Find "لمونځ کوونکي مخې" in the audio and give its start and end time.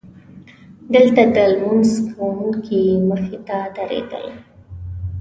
1.51-3.37